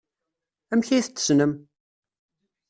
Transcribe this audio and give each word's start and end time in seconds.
Amek 0.71 0.89
ay 0.89 1.03
t-tessnem? 1.03 1.53